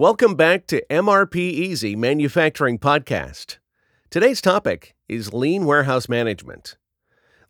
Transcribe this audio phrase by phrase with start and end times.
[0.00, 3.58] Welcome back to MRPeasy Manufacturing Podcast.
[4.10, 6.76] Today's topic is lean warehouse management.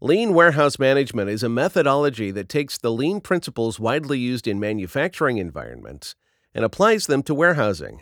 [0.00, 5.36] Lean warehouse management is a methodology that takes the lean principles widely used in manufacturing
[5.36, 6.14] environments
[6.54, 8.00] and applies them to warehousing.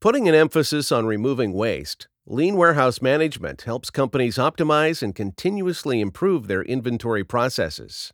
[0.00, 6.46] Putting an emphasis on removing waste, lean warehouse management helps companies optimize and continuously improve
[6.46, 8.12] their inventory processes.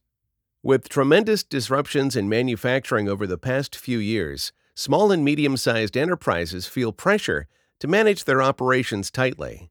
[0.63, 6.67] With tremendous disruptions in manufacturing over the past few years, small and medium sized enterprises
[6.67, 7.47] feel pressure
[7.81, 9.71] to manage their operations tightly.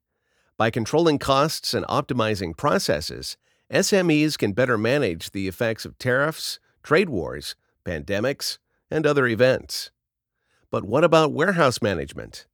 [0.57, 3.37] By controlling costs and optimizing processes,
[3.71, 7.55] SMEs can better manage the effects of tariffs, trade wars,
[7.85, 8.59] pandemics,
[8.91, 9.91] and other events.
[10.69, 12.45] But what about warehouse management?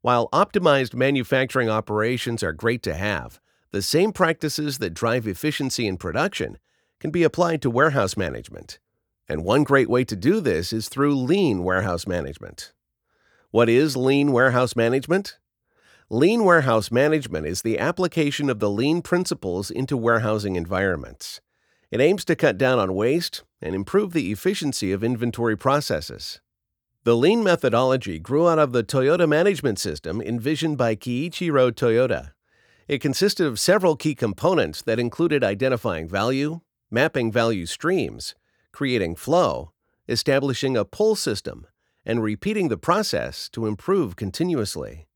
[0.00, 5.96] While optimized manufacturing operations are great to have, the same practices that drive efficiency in
[5.96, 6.58] production
[7.00, 8.78] can be applied to warehouse management.
[9.32, 12.74] And one great way to do this is through lean warehouse management.
[13.50, 15.38] What is lean warehouse management?
[16.10, 21.40] Lean warehouse management is the application of the lean principles into warehousing environments.
[21.90, 26.42] It aims to cut down on waste and improve the efficiency of inventory processes.
[27.04, 32.32] The lean methodology grew out of the Toyota management system envisioned by Kiichiro Toyota.
[32.86, 38.34] It consisted of several key components that included identifying value, mapping value streams,
[38.72, 39.72] creating flow,
[40.08, 41.66] establishing a pull system,
[42.04, 45.06] and repeating the process to improve continuously.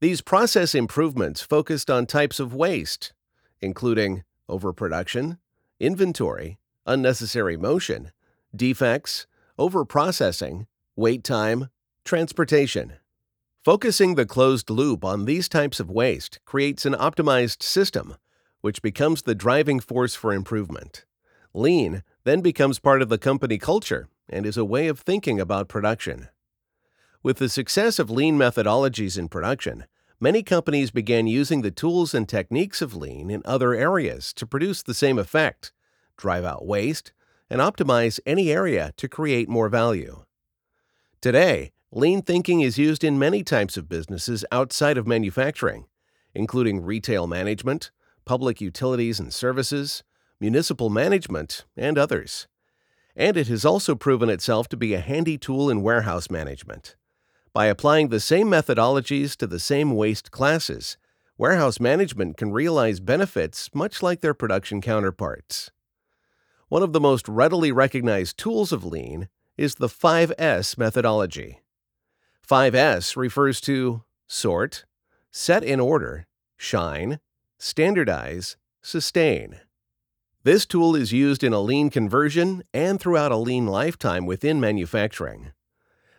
[0.00, 3.12] These process improvements focused on types of waste,
[3.60, 5.38] including overproduction,
[5.78, 8.10] inventory, unnecessary motion,
[8.54, 9.26] defects,
[9.58, 11.68] overprocessing, wait time,
[12.04, 12.94] transportation.
[13.64, 18.16] Focusing the closed loop on these types of waste creates an optimized system,
[18.60, 21.04] which becomes the driving force for improvement.
[21.54, 25.68] Lean then becomes part of the company culture and is a way of thinking about
[25.68, 26.28] production.
[27.22, 29.86] With the success of lean methodologies in production,
[30.20, 34.82] many companies began using the tools and techniques of lean in other areas to produce
[34.82, 35.72] the same effect,
[36.16, 37.12] drive out waste,
[37.50, 40.24] and optimize any area to create more value.
[41.20, 45.86] Today, lean thinking is used in many types of businesses outside of manufacturing,
[46.34, 47.90] including retail management,
[48.24, 50.02] public utilities and services,
[50.42, 52.48] municipal management, and others.
[53.14, 56.96] And it has also proven itself to be a handy tool in warehouse management.
[57.52, 60.96] By applying the same methodologies to the same waste classes,
[61.38, 65.70] warehouse management can realize benefits much like their production counterparts.
[66.68, 71.60] One of the most readily recognized tools of lean is the 5S methodology.
[72.44, 74.86] 5S refers to sort,
[75.30, 76.26] set in order,
[76.56, 77.20] shine,
[77.58, 79.60] standardize, sustain.
[80.44, 85.52] This tool is used in a lean conversion and throughout a lean lifetime within manufacturing.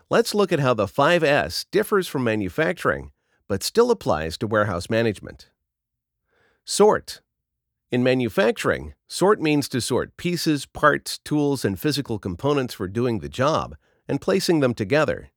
[0.09, 3.11] Let's look at how the 5S differs from manufacturing,
[3.50, 5.50] but still applies to warehouse management.
[6.63, 7.22] Sort.
[7.91, 13.28] In manufacturing, sort means to sort pieces, parts, tools, and physical components for doing the
[13.28, 13.75] job
[14.07, 15.31] and placing them together.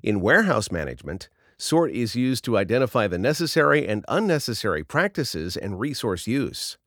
[0.00, 1.28] In warehouse management,
[1.58, 6.78] sort is used to identify the necessary and unnecessary practices and resource use.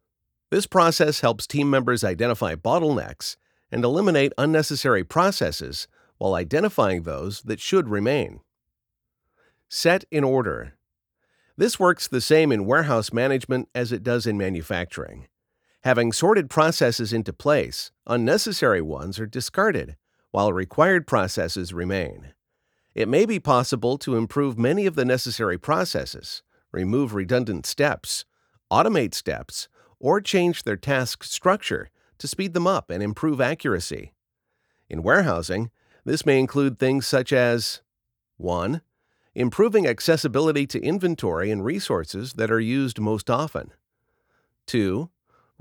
[0.55, 3.35] This process helps team members identify bottlenecks
[3.73, 8.39] and eliminate unnecessary processes while identifying those that should remain.
[9.67, 10.75] Set in order.
[11.57, 15.27] This works the same in warehouse management as it does in manufacturing.
[15.83, 19.97] Having sorted processes into place, unnecessary ones are discarded,
[20.31, 22.31] while required processes remain.
[22.93, 28.23] It may be possible to improve many of the necessary processes, remove redundant steps,
[28.71, 29.67] automate steps,
[29.99, 34.13] or change their task structure to speed them up and improve accuracy.
[34.89, 35.71] In warehousing,
[36.03, 37.81] this may include things such as
[38.37, 38.81] 1.
[39.33, 43.71] Improving accessibility to inventory and resources that are used most often.
[44.67, 45.09] 2.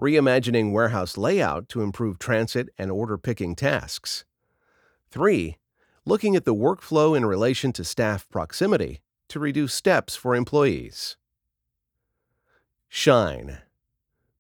[0.01, 4.25] Reimagining warehouse layout to improve transit and order picking tasks.
[5.11, 5.57] 3.
[6.05, 11.17] Looking at the workflow in relation to staff proximity to reduce steps for employees.
[12.89, 13.59] Shine.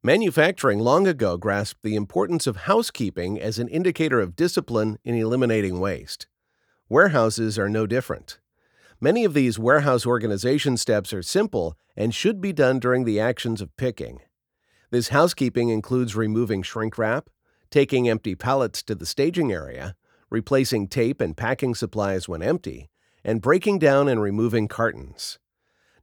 [0.06, 5.80] Manufacturing long ago grasped the importance of housekeeping as an indicator of discipline in eliminating
[5.80, 6.26] waste.
[6.90, 8.38] Warehouses are no different.
[9.00, 13.62] Many of these warehouse organization steps are simple and should be done during the actions
[13.62, 14.20] of picking.
[14.90, 17.30] This housekeeping includes removing shrink wrap,
[17.70, 19.96] taking empty pallets to the staging area,
[20.28, 22.90] replacing tape and packing supplies when empty,
[23.24, 25.38] and breaking down and removing cartons.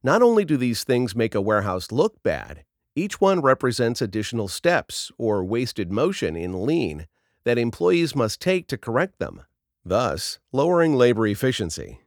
[0.02, 2.64] Not only do these things make a warehouse look bad,
[2.94, 7.06] each one represents additional steps or wasted motion in lean
[7.44, 9.42] that employees must take to correct them.
[9.84, 12.00] thus lowering labor efficiency.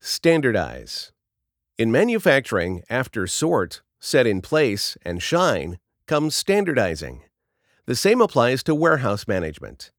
[0.00, 1.12] Standardize.
[1.78, 7.22] In manufacturing, after sort, set in place, and shine comes standardizing.
[7.86, 9.90] The same applies to warehouse management.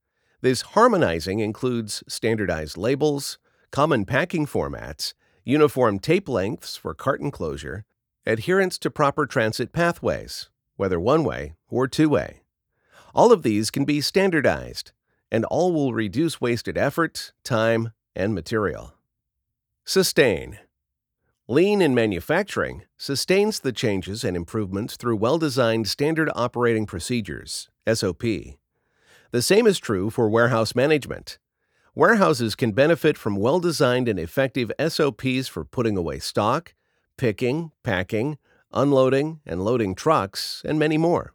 [0.41, 3.37] This harmonizing includes standardized labels,
[3.71, 5.13] common packing formats,
[5.43, 7.83] uniform tape lengths for carton closure,
[8.25, 12.41] adherence to proper transit pathways, whether one way or two way.
[13.13, 14.91] All of these can be standardized,
[15.31, 18.93] and all will reduce wasted effort, time, and material.
[19.85, 20.59] Sustain.
[21.47, 28.23] Lean in manufacturing sustains the changes and improvements through well designed standard operating procedures, SOP.
[29.31, 31.37] The same is true for warehouse management.
[31.93, 36.73] Warehouses can benefit from well designed and effective SOPs for putting away stock,
[37.17, 38.37] picking, packing,
[38.73, 41.33] unloading and loading trucks, and many more.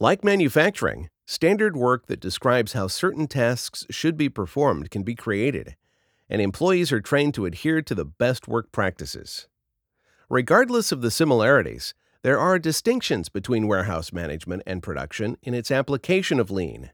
[0.00, 5.76] Like manufacturing, standard work that describes how certain tasks should be performed can be created,
[6.28, 9.48] and employees are trained to adhere to the best work practices.
[10.28, 16.40] Regardless of the similarities, there are distinctions between warehouse management and production in its application
[16.40, 16.90] of lean.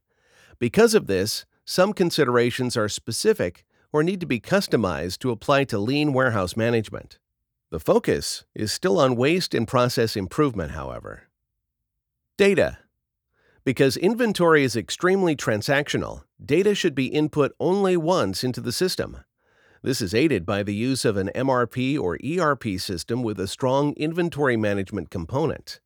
[0.58, 5.78] Because of this, some considerations are specific or need to be customized to apply to
[5.78, 7.18] lean warehouse management.
[7.70, 11.24] The focus is still on waste and process improvement, however.
[12.38, 12.78] Data.
[13.62, 19.18] Because inventory is extremely transactional, data should be input only once into the system.
[19.82, 23.92] This is aided by the use of an MRP or ERP system with a strong
[23.98, 25.80] inventory management component.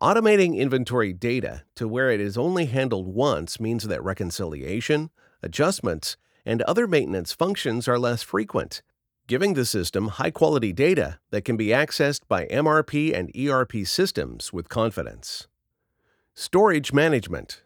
[0.00, 5.10] Automating inventory data to where it is only handled once means that reconciliation,
[5.42, 6.16] adjustments,
[6.46, 8.82] and other maintenance functions are less frequent,
[9.28, 14.54] giving the system high quality data that can be accessed by MRP and ERP systems
[14.54, 15.46] with confidence.
[16.34, 17.62] Storage management.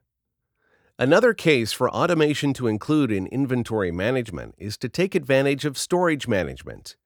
[0.98, 6.26] Another case for automation to include in inventory management is to take advantage of storage
[6.26, 6.96] management.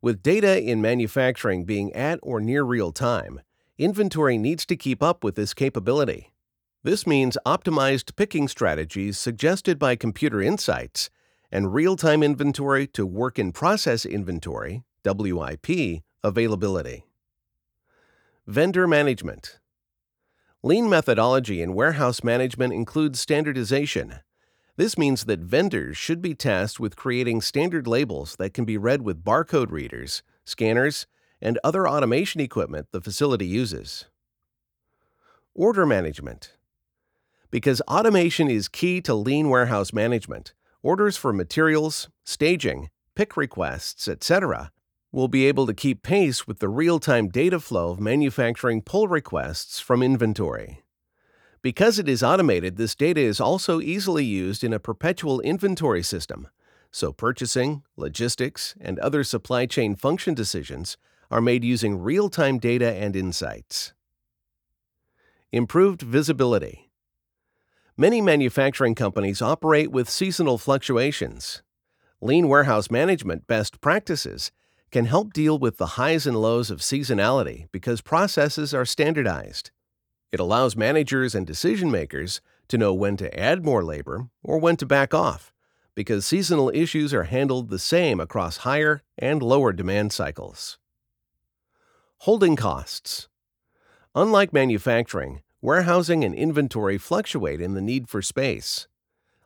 [0.00, 3.40] With data in manufacturing being at or near real time,
[3.78, 6.32] inventory needs to keep up with this capability.
[6.82, 11.08] This means optimized picking strategies suggested by Computer Insights
[11.52, 17.04] and real time inventory to work in process inventory, WIP, availability.
[18.46, 19.60] Vendor management.
[20.62, 24.20] Lean methodology in warehouse management includes standardization.
[24.76, 29.02] This means that vendors should be tasked with creating standard labels that can be read
[29.02, 31.06] with barcode readers, scanners,
[31.42, 34.06] and other automation equipment the facility uses.
[35.54, 36.52] Order management.
[37.50, 44.72] Because automation is key to lean warehouse management, orders for materials, staging, pick requests, etc.,
[45.10, 49.08] will be able to keep pace with the real time data flow of manufacturing pull
[49.08, 50.82] requests from inventory.
[51.60, 56.48] Because it is automated, this data is also easily used in a perpetual inventory system,
[56.90, 60.96] so purchasing, logistics, and other supply chain function decisions
[61.30, 63.92] are made using real time data and insights.
[65.52, 66.91] Improved visibility.
[68.02, 71.62] Many manufacturing companies operate with seasonal fluctuations.
[72.20, 74.50] Lean warehouse management best practices
[74.90, 79.70] can help deal with the highs and lows of seasonality because processes are standardized.
[80.32, 84.74] It allows managers and decision makers to know when to add more labor or when
[84.78, 85.52] to back off
[85.94, 90.76] because seasonal issues are handled the same across higher and lower demand cycles.
[92.22, 93.28] Holding costs.
[94.16, 98.88] Unlike manufacturing, warehousing and inventory fluctuate in the need for space.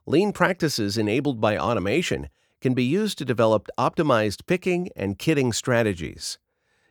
[0.06, 2.28] Lean practices enabled by automation
[2.60, 6.38] can be used to develop optimized picking and kitting strategies.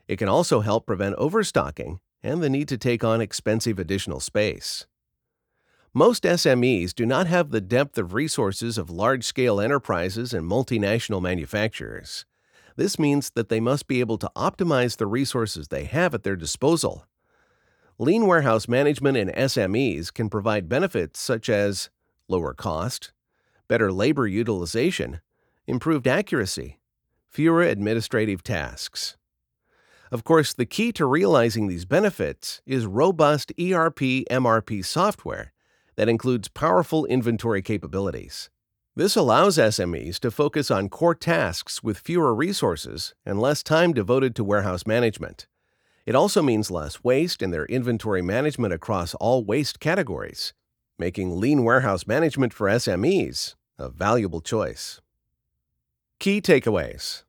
[0.07, 4.85] It can also help prevent overstocking and the need to take on expensive additional space.
[5.93, 11.21] Most SMEs do not have the depth of resources of large scale enterprises and multinational
[11.21, 12.25] manufacturers.
[12.75, 16.35] This means that they must be able to optimize the resources they have at their
[16.35, 17.05] disposal.
[17.97, 21.89] Lean warehouse management in SMEs can provide benefits such as
[22.27, 23.13] lower cost,
[23.69, 25.21] better labor utilization,
[25.65, 26.77] improved accuracy,
[27.29, 29.15] fewer administrative tasks.
[30.11, 35.53] Of course, the key to realizing these benefits is robust ERP MRP software
[35.95, 38.49] that includes powerful inventory capabilities.
[38.93, 44.35] This allows SMEs to focus on core tasks with fewer resources and less time devoted
[44.35, 45.47] to warehouse management.
[46.05, 50.53] It also means less waste in their inventory management across all waste categories,
[50.99, 55.01] making lean warehouse management for SMEs a valuable choice.
[56.19, 57.23] Key takeaways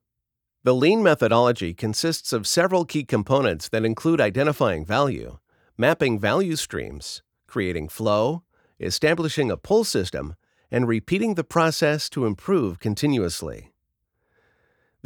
[0.63, 5.39] The lean methodology consists of several key components that include identifying value,
[5.77, 8.43] mapping value streams, creating flow,
[8.79, 10.37] establishing a pull system,
[10.71, 13.73] and repeating the process to improve continuously.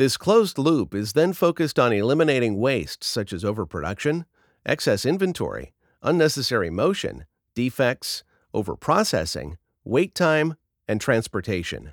[0.01, 4.25] This closed loop is then focused on eliminating waste such as overproduction,
[4.65, 10.57] excess inventory, unnecessary motion, defects, overprocessing, wait time,
[10.89, 11.93] and transportation.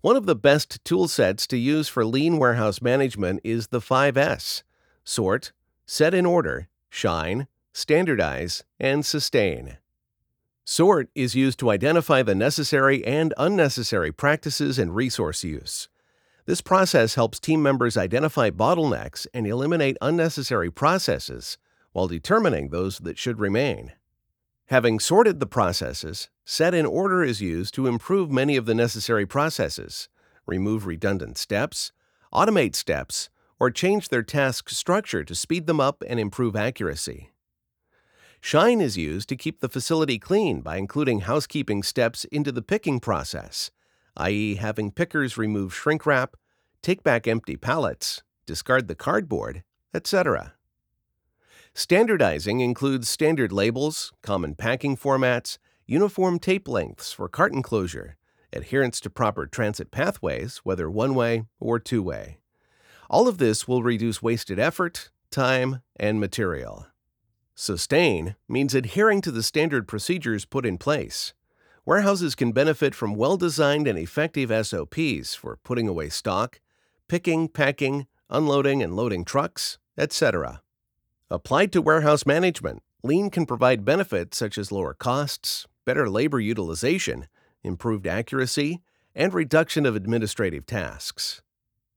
[0.00, 4.62] One of the best tool sets to use for lean warehouse management is the 5S
[5.04, 5.52] sort,
[5.84, 9.76] set in order, shine, standardize, and sustain.
[10.64, 15.90] SORT is used to identify the necessary and unnecessary practices and resource use.
[16.46, 21.56] This process helps team members identify bottlenecks and eliminate unnecessary processes
[21.92, 23.92] while determining those that should remain.
[24.66, 29.24] Having sorted the processes, set in order is used to improve many of the necessary
[29.24, 30.08] processes,
[30.46, 31.92] remove redundant steps,
[32.32, 37.30] automate steps, or change their task structure to speed them up and improve accuracy.
[38.40, 43.00] Shine is used to keep the facility clean by including housekeeping steps into the picking
[43.00, 43.70] process
[44.16, 46.36] i.e., having pickers remove shrink wrap,
[46.82, 50.54] take back empty pallets, discard the cardboard, etc.
[51.74, 58.16] Standardizing includes standard labels, common packing formats, uniform tape lengths for carton closure,
[58.52, 62.38] adherence to proper transit pathways, whether one way or two way.
[63.10, 66.86] All of this will reduce wasted effort, time, and material.
[67.54, 71.34] Sustain means adhering to the standard procedures put in place
[71.84, 76.60] warehouses can benefit from well designed and effective SOPs for putting away stock,
[77.08, 80.62] picking, packing, unloading and loading trucks, etc.
[81.30, 87.26] Applied to warehouse management, Lean can provide benefits such as lower costs, better labor utilization,
[87.62, 88.80] improved accuracy,
[89.14, 91.42] and reduction of administrative tasks.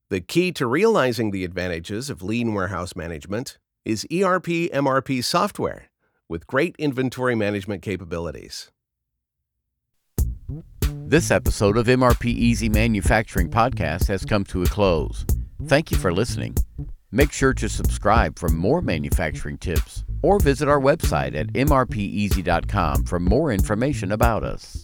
[0.09, 5.89] The key to realizing the advantages of lean warehouse management is ERP MRP software
[6.27, 8.69] with great inventory management capabilities.
[11.09, 15.25] This episode of MRPeasy Manufacturing Podcast has come to a close.
[15.67, 16.57] Thank you for listening.
[17.13, 23.21] Make sure to subscribe for more manufacturing tips or visit our website at mrpeasy.com for
[23.21, 24.83] more information about us.